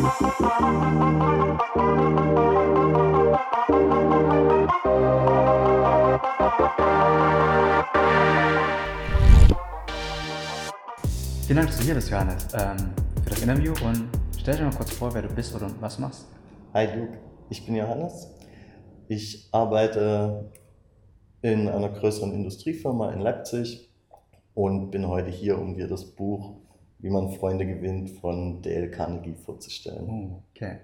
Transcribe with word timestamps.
Vielen 0.00 0.12
Dank, 11.54 11.68
dass 11.68 11.76
du 11.76 11.84
hier 11.84 11.94
bist, 11.94 12.08
Johannes, 12.08 12.48
ähm, 12.54 12.76
für 13.22 13.28
das 13.28 13.42
Interview 13.42 13.74
und 13.84 14.08
stell 14.38 14.56
dir 14.56 14.64
mal 14.64 14.72
kurz 14.74 14.90
vor, 14.92 15.12
wer 15.12 15.20
du 15.20 15.28
bist 15.34 15.54
oder 15.54 15.70
was 15.80 15.98
machst. 15.98 16.26
Hi 16.72 16.86
Luke, 16.96 17.18
ich 17.50 17.66
bin 17.66 17.74
Johannes. 17.76 18.30
Ich 19.08 19.50
arbeite 19.52 20.50
in 21.42 21.68
einer 21.68 21.90
größeren 21.90 22.32
Industriefirma 22.32 23.12
in 23.12 23.20
Leipzig 23.20 23.92
und 24.54 24.90
bin 24.90 25.06
heute 25.06 25.28
hier, 25.28 25.58
um 25.58 25.74
dir 25.74 25.88
das 25.88 26.06
Buch 26.06 26.69
Wie 27.02 27.10
man 27.10 27.30
Freunde 27.32 27.66
gewinnt 27.66 28.10
von 28.10 28.60
Dale 28.62 28.90
Carnegie 28.90 29.34
vorzustellen. 29.34 30.08
Oh, 30.08 30.42
okay. 30.54 30.78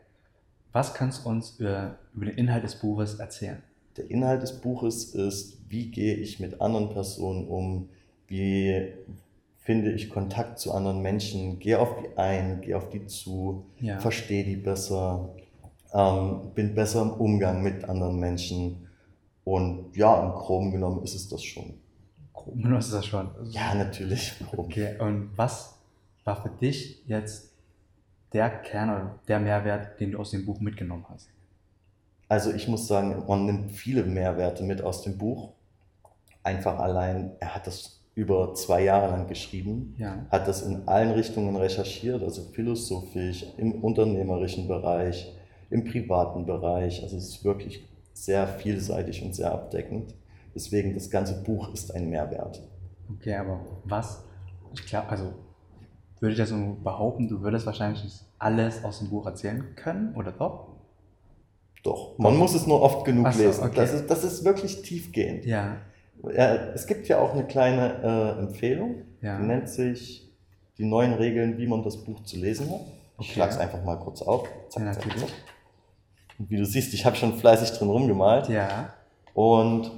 Was 0.72 0.94
kannst 0.94 1.24
du 1.24 1.28
uns 1.30 1.58
über, 1.58 1.98
über 2.14 2.26
den 2.26 2.36
Inhalt 2.36 2.64
des 2.64 2.76
Buches 2.76 3.18
erzählen? 3.18 3.62
Der 3.96 4.10
Inhalt 4.10 4.42
des 4.42 4.60
Buches 4.60 5.14
ist, 5.14 5.58
wie 5.68 5.90
gehe 5.90 6.14
ich 6.14 6.38
mit 6.40 6.60
anderen 6.60 6.90
Personen 6.90 7.46
um, 7.48 7.88
wie 8.28 8.88
finde 9.58 9.92
ich 9.92 10.10
Kontakt 10.10 10.58
zu 10.58 10.72
anderen 10.72 11.00
Menschen, 11.00 11.58
gehe 11.58 11.78
auf 11.80 11.88
die 12.00 12.16
ein, 12.18 12.60
gehe 12.60 12.76
auf 12.76 12.88
die 12.88 13.06
zu, 13.06 13.66
Ja. 13.80 13.98
verstehe 13.98 14.44
die 14.44 14.56
besser, 14.56 15.34
ähm, 15.92 16.52
bin 16.54 16.74
besser 16.74 17.02
im 17.02 17.10
Umgang 17.12 17.62
mit 17.62 17.84
anderen 17.84 18.18
Menschen. 18.20 18.86
Und 19.44 19.96
ja, 19.96 20.24
im 20.24 20.32
Groben 20.32 20.70
genommen 20.72 21.02
ist 21.02 21.14
es 21.14 21.28
das 21.28 21.42
schon. 21.42 21.74
Grob, 22.32 22.54
du 22.56 22.70
hast 22.76 22.92
das 22.92 23.06
schon. 23.06 23.30
Ja, 23.50 23.74
natürlich. 23.74 24.34
Grob. 24.50 24.66
Okay, 24.66 24.98
und 25.00 25.30
was 25.36 25.75
war 26.26 26.42
für 26.42 26.50
dich 26.50 27.02
jetzt 27.06 27.52
der 28.32 28.50
Kern 28.50 28.90
oder 28.90 29.18
der 29.28 29.40
Mehrwert, 29.40 29.98
den 30.00 30.12
du 30.12 30.18
aus 30.18 30.32
dem 30.32 30.44
Buch 30.44 30.60
mitgenommen 30.60 31.06
hast? 31.08 31.30
Also 32.28 32.52
ich 32.52 32.66
muss 32.66 32.88
sagen, 32.88 33.22
man 33.28 33.46
nimmt 33.46 33.70
viele 33.72 34.02
Mehrwerte 34.02 34.64
mit 34.64 34.82
aus 34.82 35.02
dem 35.02 35.16
Buch. 35.16 35.52
Einfach 36.42 36.78
allein, 36.78 37.30
er 37.38 37.54
hat 37.54 37.66
das 37.66 38.00
über 38.16 38.54
zwei 38.54 38.82
Jahre 38.82 39.10
lang 39.12 39.28
geschrieben, 39.28 39.94
Ja. 39.98 40.26
hat 40.30 40.48
das 40.48 40.62
in 40.62 40.88
allen 40.88 41.12
Richtungen 41.12 41.54
recherchiert, 41.54 42.22
also 42.22 42.42
philosophisch, 42.42 43.46
im 43.58 43.84
unternehmerischen 43.84 44.66
Bereich, 44.66 45.32
im 45.70 45.84
privaten 45.84 46.44
Bereich. 46.44 47.02
Also 47.02 47.16
es 47.16 47.28
ist 47.28 47.44
wirklich 47.44 47.86
sehr 48.14 48.48
vielseitig 48.48 49.22
und 49.22 49.34
sehr 49.34 49.52
abdeckend. 49.52 50.14
Deswegen 50.54 50.94
das 50.94 51.10
ganze 51.10 51.42
Buch 51.42 51.72
ist 51.72 51.94
ein 51.94 52.08
Mehrwert. 52.10 52.62
Okay, 53.14 53.36
aber 53.36 53.60
was, 53.84 54.24
ich 54.72 54.86
glaube, 54.86 55.10
also 55.10 55.34
würde 56.20 56.32
ich 56.32 56.38
das 56.38 56.48
so 56.50 56.76
behaupten, 56.82 57.28
du 57.28 57.42
würdest 57.42 57.66
wahrscheinlich 57.66 58.02
nicht 58.04 58.22
alles 58.38 58.82
aus 58.84 58.98
dem 59.00 59.10
Buch 59.10 59.26
erzählen 59.26 59.64
können, 59.76 60.14
oder 60.16 60.32
doch? 60.32 60.68
Doch, 61.82 62.18
man 62.18 62.36
muss 62.36 62.54
es 62.54 62.66
nur 62.66 62.82
oft 62.82 63.04
genug 63.04 63.32
so, 63.32 63.42
lesen. 63.42 63.62
okay. 63.64 63.76
Das, 63.76 63.92
ist, 63.92 64.06
das 64.10 64.24
ist 64.24 64.44
wirklich 64.44 64.82
tiefgehend. 64.82 65.44
Ja. 65.46 65.76
Es 66.74 66.86
gibt 66.86 67.06
ja 67.08 67.20
auch 67.20 67.32
eine 67.32 67.44
kleine 67.46 68.34
äh, 68.36 68.40
Empfehlung, 68.40 69.02
Ja. 69.20 69.38
die 69.38 69.44
nennt 69.46 69.68
sich 69.68 70.28
die 70.78 70.84
neuen 70.84 71.14
Regeln, 71.14 71.58
wie 71.58 71.66
man 71.66 71.82
das 71.82 71.98
Buch 72.02 72.22
zu 72.24 72.36
lesen 72.38 72.70
hat. 72.70 72.80
Ich 72.80 73.28
Okay. 73.28 73.32
schlage 73.34 73.52
es 73.52 73.58
einfach 73.58 73.82
mal 73.84 73.96
kurz 73.96 74.20
auf. 74.22 74.48
Zack, 74.68 74.82
Ja, 74.84 74.92
zack, 74.92 75.06
natürlich. 75.06 75.26
zack. 75.28 75.36
Und 76.38 76.50
wie 76.50 76.56
du 76.56 76.66
siehst, 76.66 76.92
ich 76.92 77.06
habe 77.06 77.16
schon 77.16 77.34
fleißig 77.34 77.78
drin 77.78 77.88
rumgemalt. 77.88 78.48
Ja. 78.48 78.92
Und 79.32 79.90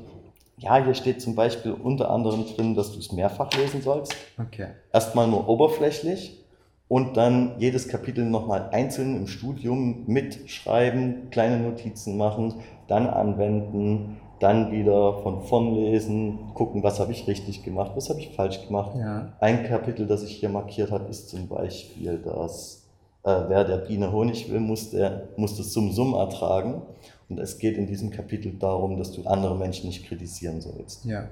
ja, 0.58 0.82
hier 0.82 0.94
steht 0.94 1.20
zum 1.20 1.34
Beispiel 1.34 1.72
unter 1.72 2.10
anderem 2.10 2.44
drin, 2.46 2.74
dass 2.74 2.92
du 2.92 2.98
es 2.98 3.12
mehrfach 3.12 3.50
lesen 3.52 3.82
sollst. 3.82 4.14
Okay. 4.38 4.68
Erstmal 4.92 5.28
nur 5.28 5.48
oberflächlich 5.48 6.44
und 6.88 7.16
dann 7.16 7.52
jedes 7.58 7.88
Kapitel 7.88 8.24
nochmal 8.24 8.70
einzeln 8.72 9.16
im 9.16 9.26
Studium 9.26 10.04
mitschreiben, 10.06 11.30
kleine 11.30 11.58
Notizen 11.58 12.16
machen, 12.16 12.54
dann 12.88 13.06
anwenden, 13.06 14.16
dann 14.40 14.72
wieder 14.72 15.14
von 15.22 15.42
vorn 15.42 15.74
lesen, 15.74 16.54
gucken, 16.54 16.82
was 16.82 17.00
habe 17.00 17.12
ich 17.12 17.26
richtig 17.26 17.64
gemacht, 17.64 17.92
was 17.94 18.08
habe 18.08 18.20
ich 18.20 18.34
falsch 18.34 18.66
gemacht. 18.66 18.92
Ja. 18.96 19.32
Ein 19.40 19.64
Kapitel, 19.64 20.06
das 20.06 20.22
ich 20.22 20.36
hier 20.36 20.48
markiert 20.48 20.90
habe, 20.90 21.08
ist 21.10 21.28
zum 21.28 21.48
Beispiel, 21.48 22.18
dass 22.18 22.88
äh, 23.24 23.34
wer 23.48 23.64
der 23.64 23.78
Biene 23.78 24.12
Honig 24.12 24.50
will, 24.50 24.60
muss, 24.60 24.90
der, 24.90 25.28
muss 25.36 25.56
das 25.56 25.72
Summ-Summ 25.72 26.14
ertragen. 26.14 26.82
Und 27.28 27.38
es 27.38 27.58
geht 27.58 27.76
in 27.76 27.86
diesem 27.86 28.10
Kapitel 28.10 28.52
darum, 28.58 28.96
dass 28.96 29.12
du 29.12 29.24
andere 29.26 29.56
Menschen 29.56 29.88
nicht 29.88 30.06
kritisieren 30.06 30.60
sollst. 30.60 31.04
Ja. 31.04 31.28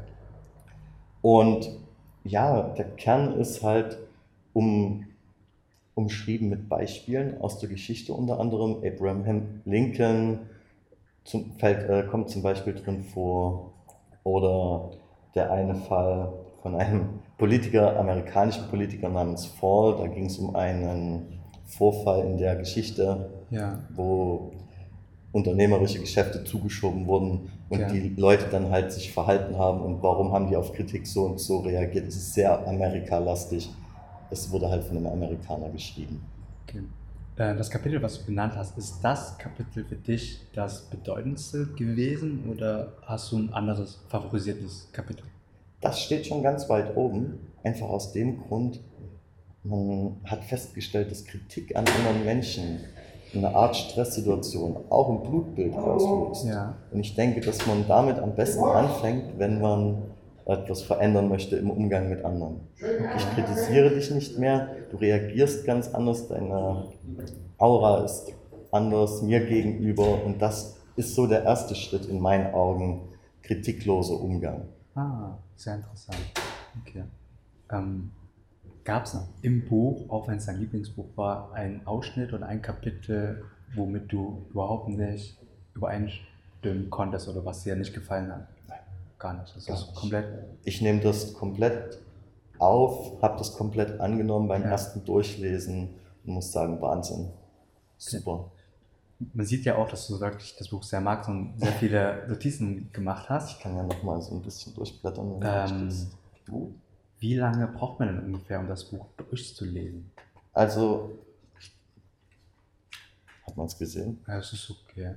Und 1.22 1.70
ja, 2.24 2.62
der 2.76 2.84
Kern 2.84 3.38
ist 3.38 3.62
halt 3.62 3.98
um, 4.52 5.06
umschrieben 5.94 6.48
mit 6.48 6.68
Beispielen 6.68 7.40
aus 7.40 7.58
der 7.58 7.68
Geschichte, 7.68 8.12
unter 8.12 8.38
anderem 8.40 8.82
Abraham 8.84 9.62
Lincoln 9.64 10.40
zum, 11.24 11.52
fällt, 11.58 11.88
äh, 11.88 12.06
kommt 12.08 12.30
zum 12.30 12.42
Beispiel 12.42 12.74
drin 12.74 13.02
vor 13.02 13.72
oder 14.22 14.90
der 15.34 15.50
eine 15.50 15.74
Fall 15.74 16.32
von 16.62 16.74
einem 16.74 17.20
Politiker, 17.38 17.98
amerikanischen 17.98 18.68
Politiker 18.68 19.08
namens 19.08 19.46
Fall, 19.46 19.96
da 19.98 20.06
ging 20.06 20.26
es 20.26 20.38
um 20.38 20.54
einen 20.56 21.40
Vorfall 21.64 22.24
in 22.26 22.38
der 22.38 22.56
Geschichte, 22.56 23.30
Ja. 23.50 23.78
wo 23.94 24.52
unternehmerische 25.36 26.00
Geschäfte 26.00 26.42
zugeschoben 26.44 27.06
wurden 27.06 27.50
und 27.69 27.78
Ja. 27.80 27.88
die 27.88 28.14
Leute 28.16 28.47
dann 28.50 28.70
halt 28.70 28.91
sich 28.92 29.12
verhalten 29.12 29.56
haben 29.58 29.80
und 29.80 30.02
warum 30.02 30.32
haben 30.32 30.48
die 30.48 30.56
auf 30.56 30.72
Kritik 30.72 31.06
so 31.06 31.24
und 31.24 31.38
so 31.38 31.58
reagiert. 31.60 32.06
Es 32.08 32.16
ist 32.16 32.34
sehr 32.34 32.66
Amerika-lastig. 32.66 33.70
Es 34.30 34.50
wurde 34.50 34.69
halt 34.69 34.82
von 34.84 34.97
einem 34.97 35.06
Amerikaner 35.06 35.69
geschrieben. 35.69 36.20
Okay. 36.66 36.82
Äh, 37.36 37.54
Das 37.54 37.70
Kapitel, 37.70 38.00
was 38.02 38.19
du 38.20 38.24
genannt 38.26 38.54
hast, 38.56 38.76
ist 38.78 39.00
das 39.02 39.36
Kapitel 39.38 39.84
für 39.84 39.97
dich 39.97 40.41
das 40.54 40.82
bedeutendste 40.82 41.66
gewesen 41.66 42.44
oder 42.50 42.94
hast 43.03 43.30
du 43.30 43.36
ein 43.38 43.53
anderes 43.53 44.00
favorisiertes 44.08 44.88
Kapitel? 44.92 45.24
Das 45.82 46.00
steht 46.00 46.26
schon 46.26 46.42
ganz 46.42 46.68
weit 46.70 46.97
oben, 46.97 47.38
einfach 47.62 47.88
aus 47.88 48.12
dem 48.12 48.38
Grund, 48.41 48.80
man 49.64 50.16
hat 50.24 50.44
festgestellt, 50.44 51.10
dass 51.10 51.24
Kritik 51.24 51.76
an 51.76 51.84
anderen 51.86 52.24
Menschen 52.24 52.80
in 53.36 53.44
einer 53.44 53.54
Art 53.54 53.76
Stresssituation 53.76 54.76
auch 54.88 55.08
im 55.08 55.22
Blutbild 55.28 55.74
auslöst. 55.74 56.47
Ja. 56.47 56.74
Und 56.91 57.00
ich 57.00 57.14
denke, 57.14 57.41
dass 57.41 57.66
man 57.66 57.86
damit 57.86 58.19
am 58.19 58.34
besten 58.34 58.64
anfängt, 58.64 59.38
wenn 59.38 59.60
man 59.60 60.02
etwas 60.47 60.82
verändern 60.82 61.28
möchte 61.28 61.56
im 61.56 61.70
Umgang 61.70 62.08
mit 62.08 62.24
anderen. 62.24 62.60
Ich 62.76 63.30
kritisiere 63.34 63.91
dich 63.91 64.10
nicht 64.12 64.38
mehr, 64.38 64.69
du 64.91 64.97
reagierst 64.97 65.66
ganz 65.66 65.88
anders, 65.92 66.28
deine 66.28 66.84
Aura 67.58 68.04
ist 68.04 68.32
anders 68.70 69.22
mir 69.22 69.44
gegenüber 69.44 70.24
und 70.24 70.41
das 70.41 70.76
ist 70.94 71.14
so 71.14 71.26
der 71.26 71.42
erste 71.44 71.74
Schritt 71.74 72.06
in 72.06 72.20
meinen 72.20 72.54
Augen, 72.54 73.08
kritikloser 73.42 74.20
Umgang. 74.20 74.68
Ah, 74.94 75.36
sehr 75.56 75.76
interessant. 75.76 76.18
Okay. 76.80 77.04
Ähm, 77.70 78.12
Gab 78.84 79.04
es 79.06 79.15
noch 79.15 79.27
im 79.43 79.66
Buch, 79.69 80.09
auch 80.10 80.28
wenn 80.28 80.37
es 80.37 80.47
dein 80.47 80.60
Lieblingsbuch 80.60 81.06
war, 81.16 81.53
einen 81.53 81.84
Ausschnitt 81.87 82.32
oder 82.32 82.47
ein 82.47 82.62
Kapitel, 82.62 83.44
womit 83.75 84.12
du 84.12 84.47
überhaupt 84.50 84.88
nicht 84.88 85.37
übereinstimmen 85.75 86.88
konntest 86.91 87.28
oder 87.28 87.44
was 87.44 87.62
dir 87.65 87.75
nicht 87.77 87.93
gefallen 87.94 88.31
hat? 88.32 88.47
Nein. 88.69 88.78
Gar 89.19 89.41
nicht. 89.41 89.56
Das 89.56 89.66
Gar 89.66 89.77
ist 89.77 89.94
komplett. 89.94 90.27
Ich 90.65 90.81
nehme 90.82 91.00
das 91.00 91.34
komplett 91.34 91.99
auf, 92.59 93.21
habe 93.22 93.38
das 93.38 93.53
komplett 93.54 94.00
angenommen 94.00 94.49
beim 94.49 94.62
Ja. 94.62 94.69
ersten 94.71 95.04
Durchlesen 95.04 95.88
und 96.25 96.34
muss 96.34 96.53
sagen, 96.53 96.81
Wahnsinn. 96.81 97.28
Super. 97.98 98.50
Man 99.33 99.47
sieht 99.47 99.65
ja 99.65 99.77
auch, 99.77 99.88
dass 99.88 100.06
du 100.09 100.21
wirklich 100.21 100.54
das 100.59 100.69
Buch 100.69 100.83
sehr 100.83 101.00
magst 101.00 101.28
und 101.31 101.54
sehr 101.59 101.72
viele 101.72 102.27
Notizen 102.28 102.91
gemacht 102.93 103.28
hast. 103.31 103.50
Ich 103.50 103.60
kann 103.60 103.75
ja 103.75 103.83
noch 103.83 104.03
mal 104.03 104.21
so 104.21 104.34
ein 104.34 104.43
bisschen 104.43 104.75
durchblättern. 104.75 105.41
wenn 105.41 105.88
Ähm. 105.88 106.06
Du? 106.44 106.75
Wie 107.19 107.34
lange 107.34 107.66
braucht 107.66 107.99
man 107.99 108.09
denn 108.09 108.25
ungefähr, 108.25 108.60
um 108.60 108.69
das 108.69 108.84
Buch 108.84 109.06
durchzulesen? 109.16 110.10
Also, 110.53 111.19
hat 113.47 113.57
man 113.57 113.66
es 113.66 113.78
gesehen? 113.78 114.18
Ja, 114.27 114.36
das 114.36 114.53
ist 114.53 114.71
okay. 114.71 115.15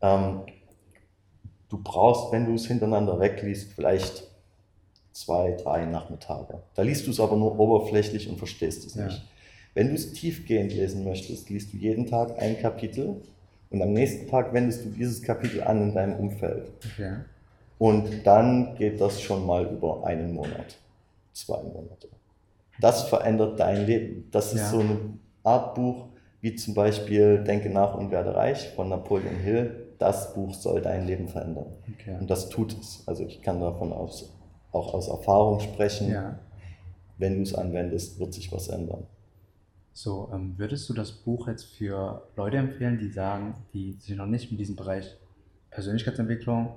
Ähm, 0.00 0.40
du 1.68 1.78
brauchst, 1.82 2.32
wenn 2.32 2.46
du 2.46 2.54
es 2.54 2.66
hintereinander 2.66 3.18
wegliest, 3.20 3.72
vielleicht 3.72 4.24
zwei, 5.12 5.52
drei 5.52 5.84
Nachmittage. 5.86 6.62
Da 6.74 6.82
liest 6.82 7.06
du 7.06 7.10
es 7.10 7.20
aber 7.20 7.36
nur 7.36 7.58
oberflächlich 7.58 8.28
und 8.28 8.38
verstehst 8.38 8.84
es 8.86 8.94
Ja. 8.94 9.06
nicht. 9.06 9.22
Wenn 9.74 9.88
du 9.88 9.94
es 9.94 10.12
tiefgehend 10.12 10.72
lesen 10.72 11.04
möchtest, 11.04 11.50
liest 11.50 11.72
du 11.72 11.76
jeden 11.76 12.06
Tag 12.06 12.38
ein 12.38 12.58
Kapitel 12.60 13.22
und 13.70 13.82
am 13.82 13.92
nächsten 13.92 14.28
Tag 14.28 14.52
wendest 14.52 14.84
du 14.84 14.90
dieses 14.90 15.22
Kapitel 15.22 15.62
an 15.62 15.82
in 15.82 15.94
deinem 15.94 16.14
Umfeld. 16.18 16.70
Okay. 16.92 17.16
Und 17.84 18.24
dann 18.26 18.76
geht 18.76 18.98
das 18.98 19.20
schon 19.20 19.44
mal 19.44 19.66
über 19.66 20.06
einen 20.06 20.32
Monat, 20.32 20.78
zwei 21.34 21.62
Monate. 21.62 22.08
Das 22.80 23.02
verändert 23.10 23.60
dein 23.60 23.84
Leben. 23.84 24.28
Das 24.30 24.54
ist 24.54 24.60
Ja. 24.62 24.70
so 24.70 24.78
eine 24.80 24.98
Art 25.42 25.74
Buch, 25.74 26.06
wie 26.40 26.54
zum 26.54 26.72
Beispiel 26.72 27.44
Denke 27.44 27.68
nach 27.68 27.94
und 27.94 28.10
werde 28.10 28.34
reich 28.34 28.70
von 28.70 28.88
Napoleon 28.88 29.36
Hill. 29.36 29.88
Das 29.98 30.32
Buch 30.32 30.54
soll 30.54 30.80
dein 30.80 31.06
Leben 31.06 31.28
verändern. 31.28 31.66
okay. 31.92 32.16
Und 32.18 32.30
das 32.30 32.48
tut 32.48 32.72
es. 32.80 33.02
Also 33.06 33.22
ich 33.26 33.42
kann 33.42 33.60
davon 33.60 33.92
aus, 33.92 34.32
auch 34.72 34.94
aus 34.94 35.08
Erfahrung 35.08 35.60
sprechen. 35.60 36.10
Ja. 36.10 36.38
Wenn 37.18 37.36
du 37.36 37.42
es 37.42 37.54
anwendest, 37.54 38.18
wird 38.18 38.32
sich 38.32 38.50
was 38.50 38.68
ändern. 38.68 39.04
So, 39.92 40.30
ähm, 40.32 40.54
würdest 40.56 40.88
du 40.88 40.94
das 40.94 41.12
Buch 41.12 41.48
jetzt 41.48 41.64
für 41.64 42.22
Leute 42.34 42.56
empfehlen, 42.56 42.96
die 42.98 43.10
sagen, 43.10 43.56
die 43.74 43.92
sich 44.00 44.16
noch 44.16 44.26
nicht 44.26 44.50
mit 44.50 44.58
diesem 44.58 44.74
Bereich 44.74 45.16
Persönlichkeitsentwicklung 45.70 46.68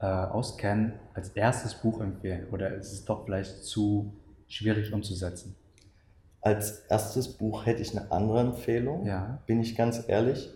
äh, 0.00 0.06
auskennen, 0.06 0.94
als 1.14 1.30
erstes 1.30 1.74
Buch 1.74 2.00
empfehlen? 2.00 2.46
Oder 2.50 2.74
ist 2.74 2.92
es 2.92 3.04
doch 3.04 3.24
vielleicht 3.24 3.64
zu 3.64 4.12
schwierig 4.48 4.92
umzusetzen? 4.92 5.56
Als 6.40 6.80
erstes 6.88 7.28
Buch 7.36 7.66
hätte 7.66 7.82
ich 7.82 7.96
eine 7.98 8.10
andere 8.12 8.40
Empfehlung, 8.40 9.04
Ja, 9.06 9.42
bin 9.46 9.60
ich 9.60 9.74
ganz 9.76 10.04
ehrlich. 10.08 10.50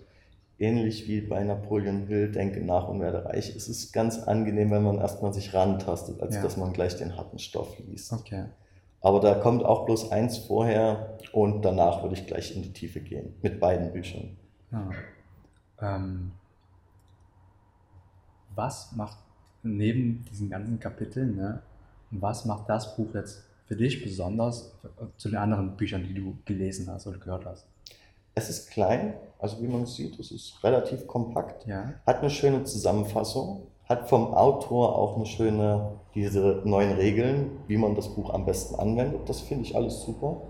Ähnlich 0.59 1.09
wie 1.09 1.23
bei 1.23 1.43
Napoleon 1.43 2.07
Hill, 2.07 2.31
Denke 2.31 2.61
nach 2.61 2.87
und 2.87 3.01
werde 3.01 3.25
reich, 3.25 3.57
ist 3.57 3.69
es 3.69 3.93
ganz 3.93 4.19
angenehm, 4.19 4.71
wenn 4.71 4.83
man 4.83 4.99
erstmal 4.99 5.33
sich 5.33 5.55
rantastet, 5.55 6.21
als 6.21 6.37
Ja. 6.37 6.43
dass 6.43 6.57
man 6.59 6.73
gleich 6.75 6.97
den 6.97 7.17
harten 7.17 7.39
Stoff 7.39 7.79
liest. 7.79 8.13
okay. 8.13 8.45
Aber 9.01 9.21
da 9.21 9.35
kommt 9.35 9.65
auch 9.65 9.87
bloß 9.87 10.13
eins 10.13 10.37
vorher 10.37 11.17
und 11.33 11.63
danach 11.63 12.03
würde 12.03 12.15
ich 12.15 12.27
gleich 12.27 12.55
in 12.55 12.63
die 12.63 12.75
Tiefe 12.75 13.01
gehen, 13.01 13.35
mit 13.41 13.59
beiden 13.59 13.91
Büchern. 13.93 14.37
Ja. 14.71 14.91
Ähm, 15.81 16.33
was 18.55 18.93
macht 18.93 19.19
neben 19.63 20.25
diesen 20.31 20.51
ganzen 20.51 20.81
Kapiteln, 20.81 21.37
ne, 21.37 21.63
was 22.11 22.45
macht 22.45 22.69
das 22.69 22.97
Buch 22.97 23.15
jetzt 23.15 23.45
für 23.67 23.77
dich 23.77 24.03
besonders 24.03 24.73
zu 25.17 25.29
den 25.29 25.39
anderen 25.39 25.77
Büchern, 25.77 26.03
die 26.03 26.15
du 26.15 26.37
gelesen 26.45 26.89
hast 26.91 27.07
oder 27.07 27.19
gehört 27.19 27.47
hast? 27.47 27.67
Es 28.35 28.49
ist 28.49 28.71
klein, 28.71 29.15
also 29.39 29.61
wie 29.63 29.69
man 29.69 29.87
sieht, 29.87 30.19
es 30.19 30.31
ist 30.31 30.63
relativ 30.63 31.07
kompakt, 31.07 31.67
Ja, 31.67 31.95
hat 32.07 32.21
eine 32.21 32.31
schöne 32.31 32.65
Zusammenfassung, 32.65 33.67
hat 33.85 34.09
vom 34.09 34.35
Autor 34.35 34.97
auch 34.97 35.17
eine 35.17 35.27
schöne, 35.27 35.93
diese 36.15 36.63
neuen 36.65 36.93
Regeln, 36.93 37.51
wie 37.67 37.77
man 37.77 37.95
das 37.97 38.09
Buch 38.09 38.33
am 38.33 38.47
besten 38.47 38.77
anwendet. 38.77 39.29
Das 39.29 39.41
finde 39.41 39.65
ich 39.65 39.75
alles 39.75 40.03
super. 40.03 40.43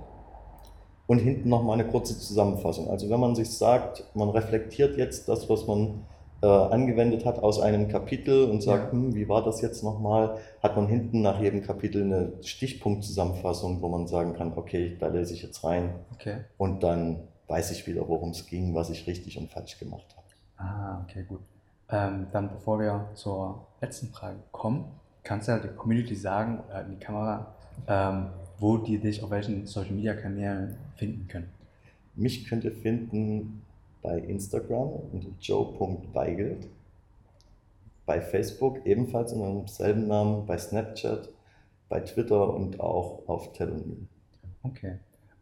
Und 1.06 1.18
hinten 1.18 1.48
nochmal 1.48 1.80
eine 1.80 1.90
kurze 1.90 2.18
Zusammenfassung. 2.18 2.88
Also 2.88 3.08
wenn 3.10 3.18
man 3.18 3.34
sich 3.34 3.50
sagt, 3.50 4.04
man 4.14 4.28
reflektiert 4.28 4.96
jetzt 4.96 5.28
das, 5.28 5.48
was 5.48 5.66
man 5.66 6.04
äh, 6.42 6.46
angewendet 6.46 7.26
hat 7.26 7.38
aus 7.42 7.60
einem 7.60 7.88
Kapitel 7.88 8.44
und 8.44 8.62
sagt, 8.62 8.86
Ja. 8.86 8.92
hm, 8.92 9.14
wie 9.14 9.28
war 9.28 9.44
das 9.44 9.60
jetzt 9.60 9.82
nochmal, 9.82 10.38
hat 10.62 10.76
man 10.76 10.86
hinten 10.86 11.22
nach 11.22 11.40
jedem 11.40 11.62
Kapitel 11.62 12.02
eine 12.02 12.32
Stichpunktzusammenfassung, 12.42 13.82
wo 13.82 13.88
man 13.88 14.06
sagen 14.06 14.34
kann, 14.34 14.52
okay, 14.56 14.96
da 14.98 15.08
lese 15.08 15.34
ich 15.34 15.42
jetzt 15.42 15.62
rein 15.64 15.94
okay. 16.14 16.38
und 16.56 16.82
dann 16.82 17.20
weiß 17.48 17.72
ich 17.72 17.86
wieder, 17.86 18.08
worum 18.08 18.30
es 18.30 18.46
ging, 18.46 18.74
was 18.74 18.90
ich 18.90 19.06
richtig 19.06 19.36
und 19.38 19.50
falsch 19.50 19.78
gemacht 19.78 20.06
habe. 20.16 20.26
Ah, 20.68 21.04
okay, 21.04 21.24
gut. 21.28 21.40
Ähm, 21.90 22.26
dann 22.32 22.48
bevor 22.50 22.78
wir 22.78 23.08
zur 23.14 23.66
letzten 23.80 24.08
Frage 24.08 24.36
kommen, 24.52 24.84
kannst 25.24 25.48
du 25.48 25.52
ja 25.52 25.58
der 25.58 25.72
Community 25.72 26.14
sagen, 26.14 26.60
oder 26.68 26.82
in 26.82 26.90
die 26.92 27.04
Kamera, 27.04 27.54
ähm, 27.88 28.26
wo 28.58 28.76
die 28.78 28.98
dich 28.98 29.22
auf 29.22 29.30
welchen 29.30 29.66
Social 29.66 29.92
Media 29.92 30.14
Kanälen 30.14 30.76
finden 30.96 31.26
können. 31.28 31.50
Mich 32.14 32.48
könnt 32.48 32.64
ihr 32.64 32.72
finden 32.72 33.62
bei 34.02 34.18
Instagram 34.18 34.88
unter 35.12 35.28
joe.weigelt, 35.40 36.68
bei 38.06 38.20
Facebook 38.20 38.84
ebenfalls 38.86 39.32
unter 39.32 39.52
demselben 39.52 40.08
Namen, 40.08 40.46
bei 40.46 40.58
Snapchat, 40.58 41.28
bei 41.88 42.00
Twitter 42.00 42.54
und 42.54 42.80
auch 42.80 43.22
auf 43.28 43.52
Telonym. 43.52 44.08
Okay. 44.62 44.98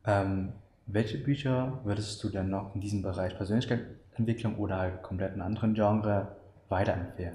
Ähm, 0.06 0.52
welche 0.86 1.18
Bücher 1.18 1.80
würdest 1.84 2.22
du 2.24 2.30
denn 2.30 2.48
noch 2.48 2.74
in 2.74 2.80
diesem 2.80 3.02
Bereich 3.02 3.36
Persönlichkeitsentwicklung 3.36 4.56
oder 4.56 4.78
halt 4.78 5.02
komplett 5.02 5.32
einen 5.32 5.42
anderen 5.42 5.74
Genre 5.74 6.28
weiterempfehlen? 6.68 7.34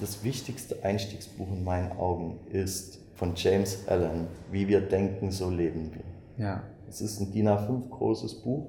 Das 0.00 0.24
wichtigste 0.24 0.84
Einstiegsbuch 0.84 1.48
in 1.48 1.64
meinen 1.64 1.92
Augen 1.92 2.40
ist 2.50 2.98
von 3.14 3.32
James 3.34 3.88
Allen, 3.88 4.26
Wie 4.50 4.68
wir 4.68 4.80
denken, 4.80 5.30
so 5.30 5.48
leben 5.48 5.90
wir. 5.94 6.44
Ja, 6.44 6.62
Es 6.88 7.00
ist 7.00 7.20
ein 7.20 7.32
DIN 7.32 7.48
A5 7.48 7.88
großes 7.88 8.42
Buch. 8.42 8.68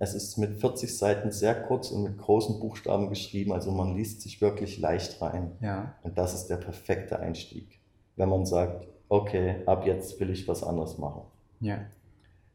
Es 0.00 0.14
ist 0.14 0.38
mit 0.38 0.60
40 0.60 0.96
Seiten 0.96 1.30
sehr 1.32 1.54
kurz 1.62 1.90
und 1.90 2.04
mit 2.04 2.18
großen 2.18 2.60
Buchstaben 2.60 3.08
geschrieben, 3.08 3.52
also 3.52 3.70
man 3.72 3.96
liest 3.96 4.20
sich 4.22 4.40
wirklich 4.40 4.78
leicht 4.78 5.20
rein. 5.20 5.52
ja, 5.60 5.94
Und 6.02 6.16
das 6.18 6.34
ist 6.34 6.46
der 6.46 6.56
perfekte 6.56 7.18
Einstieg, 7.18 7.80
wenn 8.16 8.28
man 8.28 8.46
sagt, 8.46 8.86
okay, 9.08 9.56
ab 9.66 9.86
jetzt 9.86 10.20
will 10.20 10.30
ich 10.30 10.46
was 10.46 10.62
anderes 10.62 10.98
machen. 10.98 11.22
ja, 11.60 11.78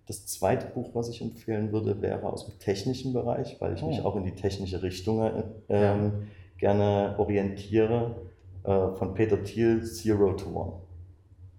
Das 0.08 0.26
zweite 0.26 0.68
Buch, 0.68 0.92
was 0.94 1.10
ich 1.10 1.22
empfehlen 1.22 1.72
würde, 1.72 2.02
wäre 2.02 2.24
aus 2.32 2.46
dem 2.46 2.58
technischen 2.60 3.12
Bereich, 3.14 3.58
weil 3.60 3.74
ich 3.74 3.84
mich 3.84 4.02
Oh. 4.02 4.06
auch 4.08 4.16
in 4.16 4.24
die 4.24 4.36
technische 4.36 4.82
Richtung 4.82 5.22
äh, 5.24 5.44
ähm, 5.70 6.28
gerne 6.58 7.16
orientiere, 7.18 8.16
äh, 8.64 8.88
von 8.98 9.14
Peter 9.16 9.44
Thiel, 9.44 9.84
Zero 9.84 10.34
to 10.34 10.50
One. 10.50 10.74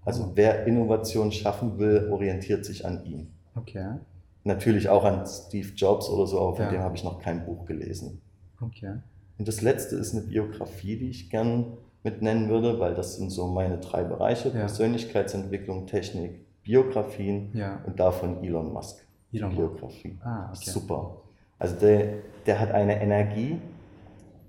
Also 0.05 0.25
Oh. 0.25 0.31
wer 0.35 0.67
Innovation 0.67 1.31
schaffen 1.33 1.79
will, 1.79 2.09
orientiert 2.11 2.65
sich 2.65 2.85
an 2.87 3.05
ihm. 3.05 3.29
okay, 3.57 3.97
Natürlich 4.45 4.89
auch 4.91 5.05
an 5.05 5.27
Steve 5.27 5.69
Jobs 5.75 6.09
oder 6.09 6.27
so, 6.27 6.39
aber 6.41 6.57
von 6.57 6.65
Ja. 6.67 6.71
dem 6.71 6.81
habe 6.83 6.97
ich 6.97 7.05
noch 7.05 7.19
kein 7.21 7.45
Buch 7.47 7.65
gelesen. 7.67 8.21
okay, 8.61 8.97
Und 9.39 9.49
das 9.49 9.63
letzte 9.63 9.97
ist 9.97 10.13
eine 10.15 10.23
Biografie, 10.23 10.97
die 10.97 11.09
ich 11.11 11.31
gern 11.31 11.77
mit 12.03 12.21
nennen 12.23 12.49
würde, 12.51 12.79
weil 12.79 12.95
das 12.95 13.17
sind 13.17 13.31
so 13.31 13.47
meine 13.49 13.79
drei 13.79 14.05
Bereiche: 14.05 14.49
Ja. 14.51 14.55
Persönlichkeitsentwicklung, 14.61 15.87
Technik, 15.87 16.41
Biografien 16.63 17.51
ja, 17.55 17.81
und 17.87 17.99
davon 17.99 18.45
Elon 18.45 18.73
Musk. 18.73 19.05
Elon 19.33 19.55
Musk. 19.55 19.57
Biografie. 19.59 20.19
Ah, 20.23 20.51
okay. 20.51 20.71
Super. 20.71 21.17
Also 21.59 21.77
der, 21.77 22.15
der 22.47 22.61
hat 22.61 22.71
eine 22.73 23.01
Energie, 23.01 23.59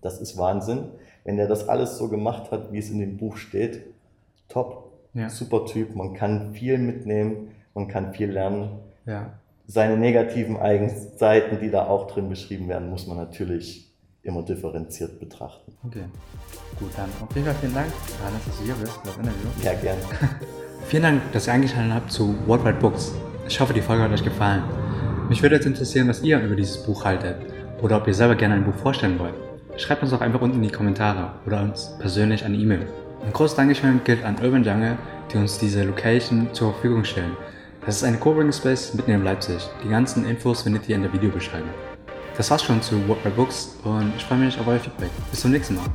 das 0.01 0.19
ist 0.19 0.37
Wahnsinn. 0.37 0.89
Wenn 1.23 1.37
der 1.37 1.47
das 1.47 1.67
alles 1.69 1.97
so 1.97 2.09
gemacht 2.09 2.51
hat, 2.51 2.71
wie 2.71 2.77
es 2.79 2.89
in 2.89 2.99
dem 2.99 3.17
Buch 3.17 3.37
steht, 3.37 3.81
top, 4.49 4.91
Ja, 5.13 5.29
super 5.29 5.65
Typ, 5.65 5.95
man 5.95 6.13
kann 6.13 6.53
viel 6.53 6.77
mitnehmen, 6.77 7.51
man 7.73 7.87
kann 7.87 8.13
viel 8.13 8.29
lernen. 8.31 8.79
ja, 9.05 9.39
Seine 9.67 9.97
negativen 9.97 10.57
Eigenseiten, 10.57 11.59
die 11.59 11.71
da 11.71 11.87
auch 11.87 12.07
drin 12.07 12.29
beschrieben 12.29 12.67
werden, 12.67 12.89
muss 12.89 13.07
man 13.07 13.17
natürlich 13.17 13.91
immer 14.21 14.43
differenziert 14.43 15.19
betrachten. 15.19 15.73
okay. 15.85 16.05
Gut, 16.79 16.89
dann 16.97 17.09
auf 17.21 17.33
jeden 17.35 17.47
Fall 17.47 17.55
vielen 17.61 17.73
Dank, 17.73 17.87
Johannes, 18.19 18.45
dass 18.45 18.57
du 18.57 18.63
hier 18.65 18.75
bist 18.75 18.93
für 18.93 19.07
das 19.07 19.17
Interview. 19.17 19.47
Ja, 19.63 19.73
gern. 19.73 19.97
Vielen 20.87 21.03
Dank, 21.03 21.31
dass 21.31 21.47
ihr 21.47 21.53
eingeschaltet 21.53 21.93
habt 21.93 22.11
zu 22.11 22.35
Worldwide 22.47 22.77
Books. 22.79 23.15
Ich 23.47 23.59
hoffe, 23.59 23.73
die 23.73 23.81
Folge 23.81 24.03
hat 24.03 24.11
euch 24.11 24.23
gefallen. 24.23 24.63
Mich 25.29 25.41
würde 25.41 25.55
jetzt 25.55 25.65
interessieren, 25.65 26.07
was 26.07 26.21
ihr 26.21 26.39
über 26.39 26.55
dieses 26.55 26.83
Buch 26.83 27.05
haltet 27.05 27.37
oder 27.81 27.97
ob 27.97 28.07
ihr 28.07 28.13
selber 28.13 28.35
gerne 28.35 28.55
ein 28.55 28.65
Buch 28.65 28.75
vorstellen 28.75 29.17
wollt. 29.17 29.33
Schreibt 29.77 30.03
uns 30.03 30.11
doch 30.11 30.21
einfach 30.21 30.41
unten 30.41 30.57
in 30.57 30.63
die 30.63 30.69
Kommentare 30.69 31.31
oder 31.45 31.63
uns 31.63 31.95
persönlich 31.99 32.45
eine 32.45 32.57
E-Mail. 32.57 32.87
Ein 33.25 33.33
großes 33.33 33.55
Dankeschön 33.55 34.01
gilt 34.03 34.23
an 34.23 34.35
Urban 34.43 34.63
Jungle, 34.63 34.97
die 35.31 35.37
uns 35.37 35.57
diese 35.57 35.83
Location 35.83 36.49
zur 36.53 36.73
Verfügung 36.73 37.03
stellen. 37.03 37.35
Das 37.85 37.97
ist 37.97 38.03
ein 38.03 38.19
Coworking 38.19 38.51
Space 38.51 38.95
mitten 38.95 39.11
in 39.11 39.23
Leipzig. 39.23 39.61
Die 39.83 39.89
ganzen 39.89 40.25
Infos 40.25 40.63
findet 40.63 40.89
ihr 40.89 40.95
in 40.95 41.03
der 41.03 41.13
Videobeschreibung. 41.13 41.69
Das 42.35 42.49
war's 42.49 42.63
schon 42.63 42.81
zu 42.81 43.07
Worldwide 43.07 43.35
Books 43.35 43.75
und 43.83 44.11
ich 44.17 44.25
freue 44.25 44.39
mich 44.39 44.59
auf 44.59 44.65
euer 44.65 44.79
Feedback. 44.79 45.11
Bis 45.29 45.41
zum 45.41 45.51
nächsten 45.51 45.75
Mal. 45.75 45.85